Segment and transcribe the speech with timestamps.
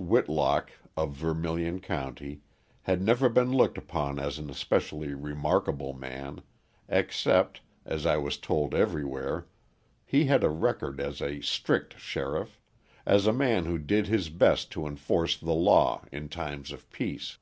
[0.00, 2.40] Whitlock of Vermilion County
[2.82, 6.40] had never been looked upon as an especially remarkable man
[6.88, 9.48] except, as I was told everywhere,
[10.04, 12.60] he had a record as a strict sheriff,
[13.04, 17.38] as a man who did his best to enforce the law in times of peace.